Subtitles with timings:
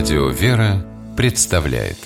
[0.00, 0.82] Радио «Вера»
[1.14, 1.98] представляет.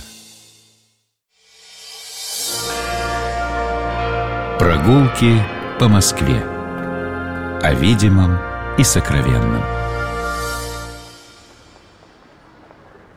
[4.58, 5.40] Прогулки
[5.78, 6.42] по Москве.
[7.62, 8.36] О видимом
[8.78, 9.62] и сокровенном.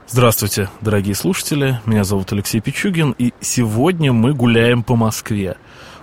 [0.08, 5.58] Здравствуйте, дорогие слушатели, меня зовут Алексей Пичугин, и сегодня мы гуляем по Москве.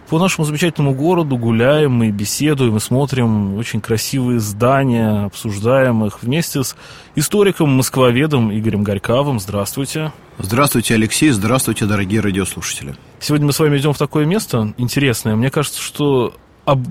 [0.08, 6.62] По нашему замечательному городу гуляем, мы беседуем и смотрим очень красивые здания, обсуждаем их вместе
[6.62, 6.76] с
[7.16, 9.40] историком-москвоведом Игорем Горьковым.
[9.40, 10.12] Здравствуйте.
[10.38, 12.96] Здравствуйте, Алексей, здравствуйте, дорогие радиослушатели.
[13.18, 15.36] Сегодня мы с вами идем в такое место интересное.
[15.36, 16.34] Мне кажется, что
[16.66, 16.86] об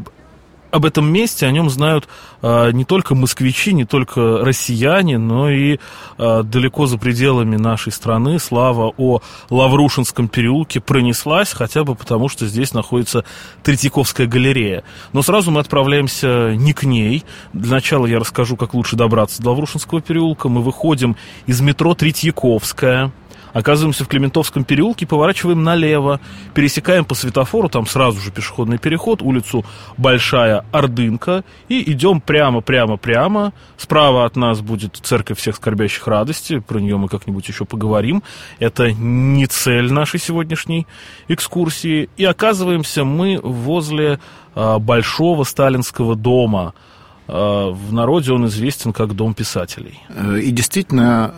[0.74, 2.10] об этом месте, о нем знают
[2.42, 5.78] а, не только москвичи, не только россияне, но и
[6.18, 12.48] а, далеко за пределами нашей страны слава о Лаврушинском переулке пронеслась, хотя бы потому, что
[12.48, 13.24] здесь находится
[13.62, 14.84] Третьяковская галерея.
[15.14, 17.24] Но сразу мы отправляемся не к ней.
[17.54, 20.50] Для начала я расскажу, как лучше добраться до Лаврушинского переулка.
[20.50, 23.12] Мы выходим из метро Третьяковская,
[23.54, 26.20] Оказываемся в Клементовском переулке, поворачиваем налево,
[26.54, 29.64] пересекаем по светофору, там сразу же пешеходный переход, улицу
[29.98, 33.54] Большая Ордынка, и идем прямо-прямо-прямо.
[33.78, 38.24] Справа от нас будет церковь всех скорбящих радости, про нее мы как-нибудь еще поговорим.
[38.60, 40.88] Это не цель нашей сегодняшней
[41.28, 42.10] экскурсии.
[42.18, 44.20] И оказываемся мы возле
[44.56, 46.74] а, Большого Сталинского дома.
[47.28, 50.00] А, в народе он известен как Дом писателей.
[50.10, 51.34] Э, и действительно,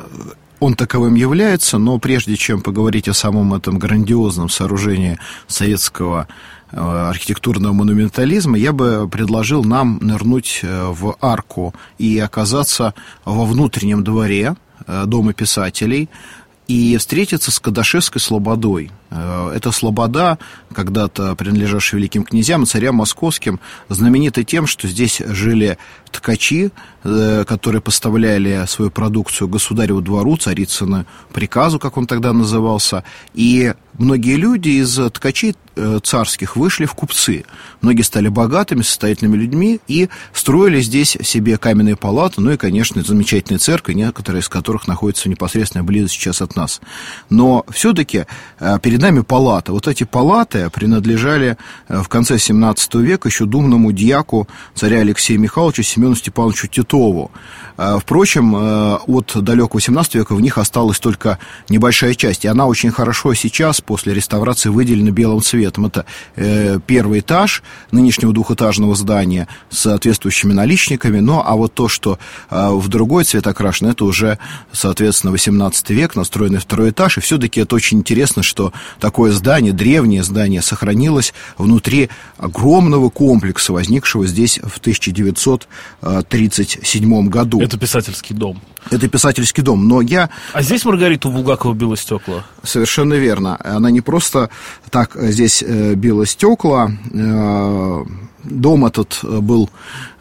[0.60, 6.28] он таковым является, но прежде чем поговорить о самом этом грандиозном сооружении советского
[6.72, 12.94] э, архитектурного монументализма, я бы предложил нам нырнуть э, в арку и оказаться
[13.26, 14.56] во внутреннем дворе
[14.88, 16.10] э, Дома писателей
[16.68, 20.38] и встретиться с Кадашевской слободой– Э, эта слобода,
[20.74, 25.78] когда-то принадлежавшая великим князьям и царям московским, знаменита тем, что здесь жили
[26.12, 26.72] ткачи,
[27.04, 34.36] э, которые поставляли свою продукцию государеву двору, царицыну приказу, как он тогда назывался, и многие
[34.36, 37.46] люди из ткачей э, царских вышли в купцы.
[37.82, 43.60] Многие стали богатыми, состоятельными людьми и строили здесь себе каменные палаты, ну и, конечно, замечательные
[43.60, 46.82] церкви, некоторые из которых находятся в непосредственной близости сейчас от нас.
[47.30, 48.26] Но все-таки
[48.82, 49.72] перед нами палата.
[49.72, 51.58] Вот эти палаты принадлежали
[51.88, 57.32] э, в конце 17 века еще думному дьяку царя Алексея Михайловича Семену Степановичу Титову.
[57.78, 61.40] Э, впрочем, э, от далекого 17 века в них осталась только
[61.70, 65.88] небольшая часть, и она очень хорошо сейчас, после реставрации, выделена белым цветом.
[65.88, 66.06] Это
[66.88, 73.24] первый этаж нынешнего двухэтажного здания с соответствующими наличниками, ну, а вот то, что в другой
[73.24, 74.40] цвет окрашено, это уже,
[74.72, 76.16] соответственно, 18 век,
[76.50, 82.10] настроенный второй этаж, и все-таки это очень интересно, что такое здание, древнее здание, сохранилось внутри
[82.38, 87.62] огромного комплекса, возникшего здесь в 1937 году.
[87.62, 88.62] Это писательский дом.
[88.92, 90.30] Это писательский дом, но я...
[90.54, 92.46] А здесь Маргариту Булгакова било стекла?
[92.64, 93.58] Совершенно верно.
[93.64, 94.52] Она не просто
[94.92, 98.04] так здесь э, била стекла, э,
[98.46, 99.70] Дом этот э, был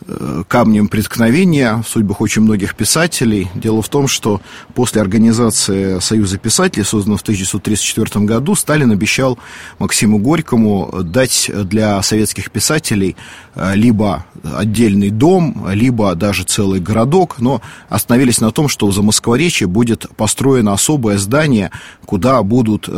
[0.06, 3.48] э, камнем преткновения в судьбах очень многих писателей.
[3.54, 4.40] Дело в том, что
[4.74, 9.38] после организации Союза писателей, созданного в 1934 году, Сталин обещал
[9.78, 13.16] Максиму Горькому дать для советских писателей
[13.54, 19.66] э, либо отдельный дом, либо даже целый городок, но остановились на том, что в Замоскворечье
[19.66, 21.70] будет построено особое здание,
[22.04, 22.88] куда будут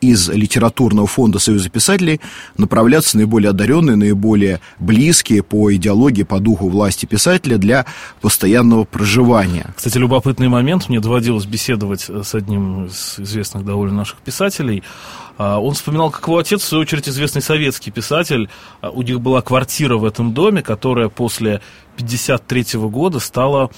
[0.00, 2.20] из литературного фонда Союза писателей
[2.56, 7.86] направляться наиболее одаренные, наиболее близкие по идеологии, по духу власти писателя для
[8.20, 9.72] постоянного проживания.
[9.76, 10.88] Кстати, любопытный момент.
[10.88, 14.82] Мне доводилось беседовать с одним из известных довольно наших писателей.
[15.38, 18.48] А, он вспоминал, как его отец, в свою очередь, известный советский писатель.
[18.80, 21.60] А, у них была квартира в этом доме, которая после
[21.96, 23.70] 1953 года стала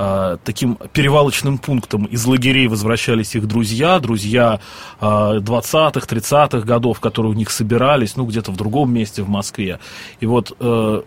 [0.00, 2.06] э, таким перевалочным пунктом.
[2.06, 4.60] Из лагерей возвращались их друзья, друзья
[5.00, 9.78] э, 20-х, 30-х годов, которые у них собирались, ну, где-то в другом месте в Москве.
[10.20, 11.02] И вот э,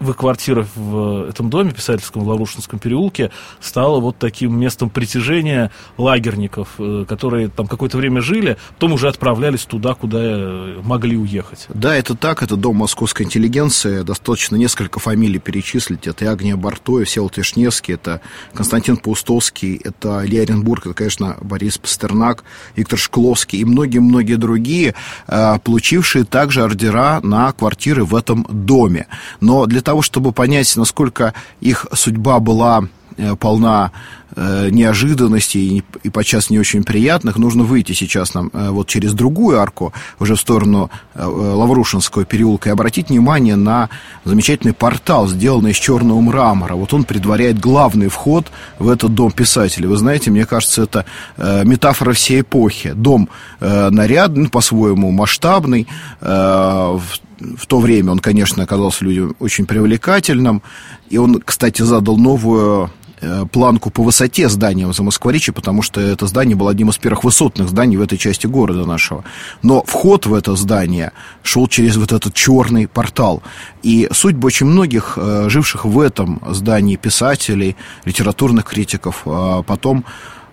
[0.00, 3.30] в квартира в этом доме, писательском в Лаврушинском переулке,
[3.60, 9.64] стала вот таким местом притяжения лагерников, э, которые там какое-то время жили, потом уже отправлялись
[9.64, 11.66] туда, куда э, могли уехать.
[11.68, 17.08] Да, это так, это дом московской интеллигенции, достаточно несколько фамилий перечислить, это и Агния Бартоев,
[17.08, 18.20] Всеволод Вишневский, это
[18.52, 22.44] Константин Паустовский, это Илья Оренбург, это, конечно, Борис Пастернак,
[22.76, 24.94] Виктор Шкловский и многие-многие другие,
[25.26, 29.06] э, получившие также ордера на квартиры в этом доме.
[29.40, 33.92] Но для того, чтобы понять, насколько их судьба была э, полна
[34.34, 37.36] э, неожиданностей и, подчас не очень приятных.
[37.38, 42.72] Нужно выйти сейчас нам э, вот через другую арку, уже в сторону Лаврушинского переулка, и
[42.72, 43.88] обратить внимание на
[44.24, 46.74] замечательный портал, сделанный из черного мрамора.
[46.74, 48.46] Вот он предваряет главный вход
[48.80, 49.88] в этот дом писателя.
[49.88, 51.04] Вы знаете, мне кажется, это
[51.36, 52.92] метафора всей эпохи.
[52.92, 53.28] Дом
[53.60, 55.86] нарядный, по-своему масштабный,
[57.56, 60.62] в то время он, конечно, оказался людям очень привлекательным,
[61.10, 66.26] и он, кстати, задал новую э, планку по высоте здания в Замоскворечье, потому что это
[66.26, 69.24] здание было одним из первых высотных зданий в этой части города нашего.
[69.62, 71.12] Но вход в это здание
[71.42, 73.42] шел через вот этот черный портал.
[73.82, 80.04] И судьбы очень многих э, живших в этом здании писателей, литературных критиков, а потом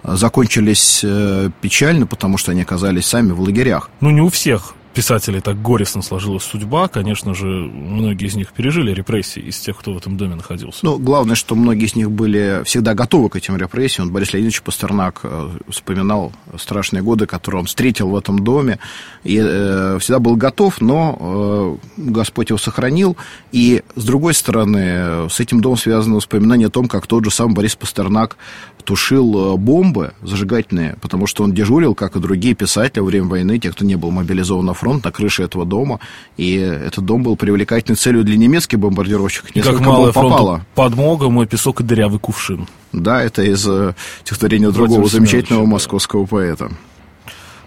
[0.03, 3.89] закончились э, печально, потому что они оказались сами в лагерях.
[3.99, 6.87] Ну, не у всех писателей так горестно сложилась судьба.
[6.87, 10.79] Конечно же, многие из них пережили репрессии из тех, кто в этом доме находился.
[10.83, 14.11] Ну, главное, что многие из них были всегда готовы к этим репрессиям.
[14.11, 18.79] Борис Леонидович Пастернак э, вспоминал страшные годы, которые он встретил в этом доме,
[19.23, 23.17] и э, всегда был готов, но э, Господь его сохранил.
[23.51, 27.53] И, с другой стороны, с этим домом связано воспоминание о том, как тот же сам
[27.53, 28.37] Борис Пастернак
[28.81, 33.59] тушил э, бомбы зажигательные, потому что он дежурил, как и другие писатели во время войны,
[33.59, 35.99] те, кто не был мобилизован на фронт, на крыше этого дома.
[36.37, 39.51] И этот дом был привлекательной целью для немецких бомбардировщиков.
[39.51, 40.65] И как малая попало.
[40.73, 42.67] подмога, мой песок и дырявый кувшин.
[42.91, 43.93] Да, это из э,
[44.23, 46.71] стихотворения другого замечательного московского поэта.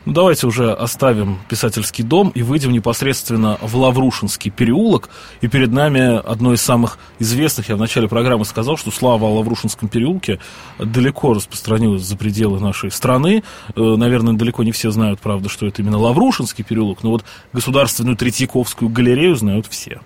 [0.04, 5.08] Ну, давайте уже оставим писательский дом и выйдем непосредственно в Лаврушинский переулок.
[5.40, 9.34] И перед нами одно из самых известных, я в начале программы сказал, что слава о
[9.36, 10.40] Лаврушинском переулке
[10.78, 13.44] далеко распространилась за пределы нашей страны.
[13.74, 17.24] Э, наверное, далеко не все знают, правда, что это именно Лаврушинский переулок, но вот
[17.54, 20.00] Государственную Третьяковскую галерею знают все.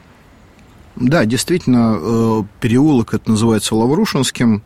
[0.95, 4.63] Да, действительно, э, переулок это называется Лаврушинским.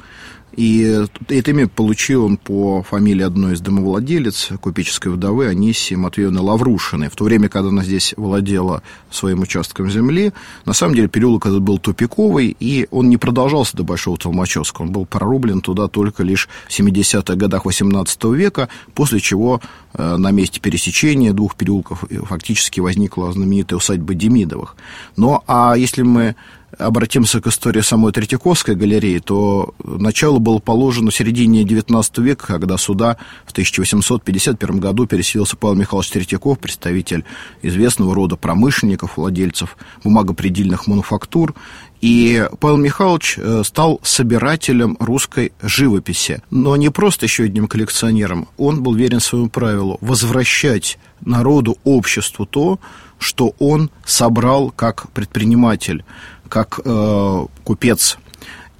[0.56, 7.08] И это имя получил он по фамилии одной из домовладелец, купеческой вдовы Анисии Матвеевны Лаврушиной.
[7.08, 10.32] В то время, когда она здесь владела своим участком земли,
[10.66, 14.82] на самом деле переулок этот был тупиковый, и он не продолжался до Большого Толмачевска.
[14.82, 19.60] Он был прорублен туда только лишь в 70-х годах 18 века, после чего
[19.94, 24.76] э, на месте пересечения двух переулков фактически возникла знаменитая усадьба Демидовых.
[25.16, 26.37] Но а если мы
[26.79, 32.77] обратимся к истории самой Третьяковской галереи, то начало было положено в середине XIX века, когда
[32.77, 37.25] сюда в 1851 году переселился Павел Михайлович Третьяков, представитель
[37.63, 41.55] известного рода промышленников, владельцев бумагопредельных мануфактур.
[42.02, 48.49] И Павел Михайлович э, стал собирателем русской живописи, но не просто еще одним коллекционером.
[48.58, 52.81] Он был верен своему правилу возвращать народу, обществу то,
[53.19, 56.04] что он собрал как предприниматель
[56.49, 58.19] как э, купец.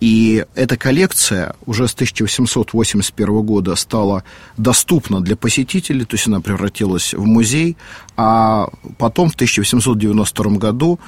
[0.01, 4.25] И эта коллекция уже с 1881 года стала
[4.57, 7.77] доступна для посетителей, то есть она превратилась в музей,
[8.17, 10.99] а потом в 1892 году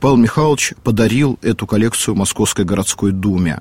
[0.00, 3.60] Павел Михайлович подарил эту коллекцию Московской городской думе.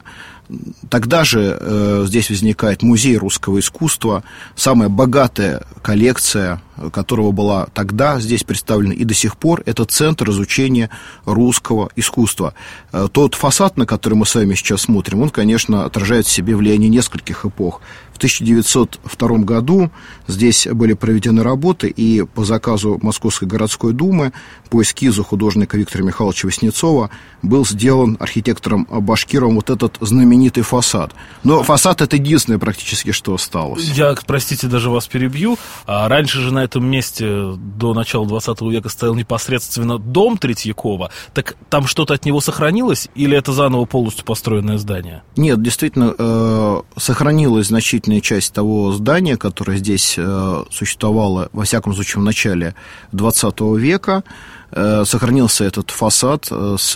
[0.90, 4.24] Тогда же э, здесь возникает музей русского искусства,
[4.56, 6.62] самая богатая коллекция,
[6.94, 10.90] которого была тогда здесь представлена и до сих пор, это центр изучения
[11.26, 12.54] русского искусства.
[12.92, 16.56] Э, тот фасад, на который мы с вами сейчас смотрим, он, конечно, отражает в себе
[16.56, 17.82] влияние нескольких эпох.
[18.16, 19.92] В 1902 году
[20.26, 24.32] здесь были проведены работы, и по заказу Московской городской думы,
[24.70, 27.10] по эскизу художника Виктора Михайловича Васнецова,
[27.42, 31.12] был сделан архитектором Башкировым вот этот знаменитый фасад.
[31.44, 33.84] Но фасад это единственное практически, что осталось.
[33.84, 35.58] Я, простите, даже вас перебью.
[35.86, 41.12] А раньше же на этом месте до начала 20 века стоял непосредственно дом Третьякова.
[41.34, 45.24] Так там что-то от него сохранилось или это заново полностью построенное здание?
[45.36, 51.94] Нет, действительно, э, сохранилось значительно значительная часть того здания, которое здесь э, существовало, во всяком
[51.94, 52.76] случае, в начале
[53.12, 54.24] 20 века,
[54.72, 56.96] сохранился этот фасад э, с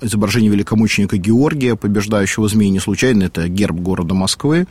[0.00, 4.66] изображением великомученика Георгия, побеждающего змеи, не случайно, это герб города Москвы.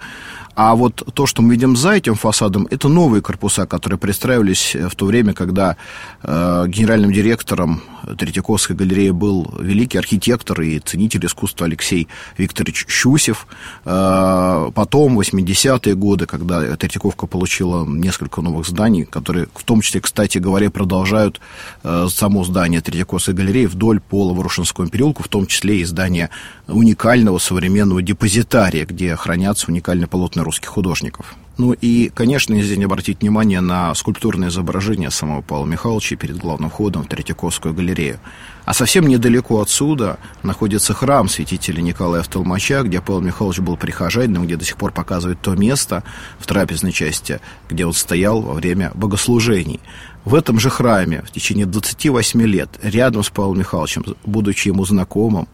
[0.56, 4.96] А вот то, что мы видим за этим фасадом, это новые корпуса, которые пристраивались в
[4.96, 5.76] то время, когда
[6.24, 7.82] э, генеральным директором
[8.18, 13.48] Третьяковской галереи был великий архитектор и ценитель искусства Алексей Викторович Щусев.
[13.84, 20.38] Э, потом, 80-е годы, когда Третьяковка получила несколько новых зданий, которые, в том числе, кстати
[20.38, 21.42] говоря, продолжают
[21.84, 26.30] э, само здание Третьяковской галереи вдоль по Лаврушинскому переулку, в том числе и здание
[26.68, 31.36] уникального современного депозитария, где хранятся уникальные полотна русских художников.
[31.58, 36.70] Ну и, конечно, нельзя не обратить внимание на скульптурное изображение самого Павла Михайловича перед главным
[36.70, 38.20] входом в Третьяковскую галерею.
[38.66, 44.46] А совсем недалеко отсюда находится храм святителя Николая в Толмача, где Павел Михайлович был прихожанином,
[44.46, 46.04] где до сих пор показывает то место
[46.40, 47.40] в трапезной части,
[47.70, 49.80] где он стоял во время богослужений.
[50.26, 55.48] В этом же храме в течение 28 лет рядом с Павлом Михайловичем, будучи ему знакомым,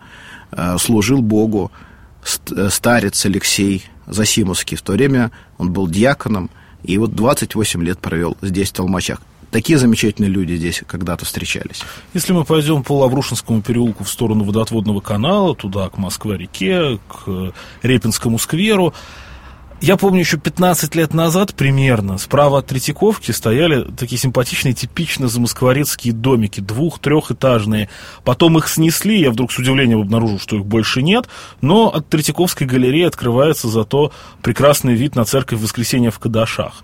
[0.52, 1.72] э, служил Богу
[2.50, 4.78] э, старец Алексей Засимовский.
[4.78, 6.50] В то время он был диаконом,
[6.84, 9.22] и вот 28 лет провел здесь, в Толмачах.
[9.52, 11.82] Такие замечательные люди здесь когда-то встречались.
[12.14, 17.52] Если мы пойдем по Лаврушинскому переулку в сторону водоотводного канала, туда, к Москва-реке, к
[17.82, 18.94] Репинскому скверу,
[19.82, 26.14] я помню, еще 15 лет назад примерно справа от Третьяковки стояли такие симпатичные, типично замоскворецкие
[26.14, 27.90] домики, двух-трехэтажные.
[28.24, 31.28] Потом их снесли, я вдруг с удивлением обнаружил, что их больше нет,
[31.62, 34.12] но от Третьяковской галереи открывается зато
[34.44, 36.84] прекрасный вид на церковь Воскресения в Кадашах.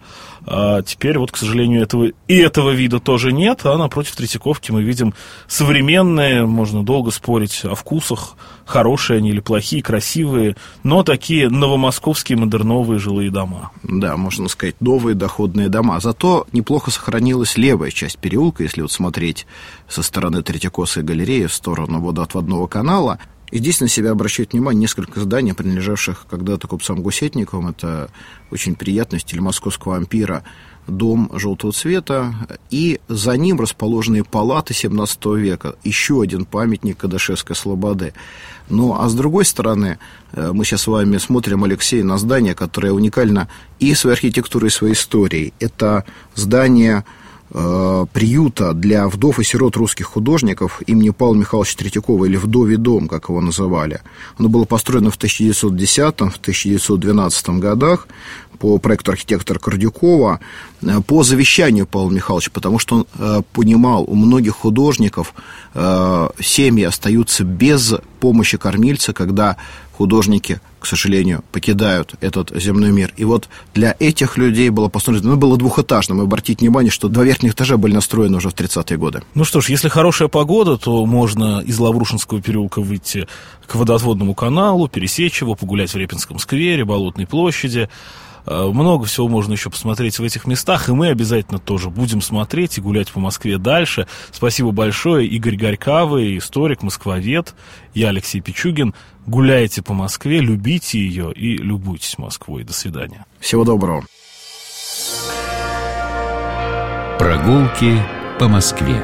[0.50, 4.82] А теперь вот, к сожалению, этого, и этого вида тоже нет, а напротив Третьяковки мы
[4.82, 5.13] видим
[5.46, 12.98] современные, можно долго спорить о вкусах, хорошие они или плохие, красивые, но такие новомосковские модерновые
[12.98, 13.72] жилые дома.
[13.84, 16.00] Да, можно сказать, новые доходные дома.
[16.00, 19.46] Зато неплохо сохранилась левая часть переулка, если вот смотреть
[19.89, 23.20] со стороны Третьяковской галереи в сторону водоотводного канала–
[23.51, 27.70] и здесь на себя обращают внимание несколько зданий, принадлежавших когда-то купцам Гусетниковым.
[27.70, 28.10] Это
[28.51, 30.44] очень приятный стиль московского ампира
[30.88, 32.34] дом желтого цвета,
[32.70, 38.13] и за ним расположенные палаты 17 века, еще один памятник Кадашевской слободы.
[38.70, 40.00] Ну, а с другой стороны,
[40.32, 43.50] э, мы сейчас с вами смотрим, Алексей, на здание, которое уникально
[43.80, 45.54] и своей архитектурой, и своей историей.
[45.60, 47.06] Это здание
[47.50, 53.30] приюта для вдов и сирот русских художников имени Павла Михайловича Третьякова, или «Вдовий дом», как
[53.30, 54.01] его называли.
[54.38, 58.08] Оно было построено в 1910-1912 годах
[58.60, 60.42] по проекту архитектора Кордюкова
[60.82, 65.34] э, по завещанию Павла Михайловича, потому что он э, понимал, у многих художников
[66.39, 69.58] семьи остаются без помощи кормильца, когда
[69.98, 73.13] художники, к сожалению, покидают этот земной мир.
[73.18, 76.22] И вот для этих людей было построено, ну, было двухэтажным.
[76.22, 79.24] И обратить внимание, что два верхних этажа были настроены уже в 30-е годы.
[79.34, 83.27] Ну что ж, если хорошая погода, то можно из Лаврушинского переулка выйти
[83.66, 87.89] к водоотводному каналу, пересечь его, погулять в Репинском сквере, Болотной площади.
[88.48, 92.77] Э, много всего можно еще посмотреть в этих местах, и мы обязательно тоже будем смотреть
[92.77, 94.08] и гулять по Москве дальше.
[94.32, 97.54] Спасибо большое, Игорь Горькавый, историк, москвовед,
[97.94, 98.94] я Алексей Пичугин.
[99.27, 102.63] Гуляйте по Москве, любите ее и любуйтесь Москвой.
[102.63, 103.25] До свидания.
[103.41, 104.05] Всего доброго.
[107.19, 108.01] Прогулки
[108.39, 108.96] по Москве.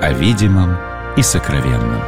[0.00, 0.76] О видимом
[1.16, 2.02] и сокровенном.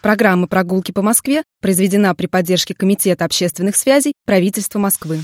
[0.00, 5.20] Программа «Прогулки по Москве» произведена при поддержке Комитета общественных связей правительства Москвы.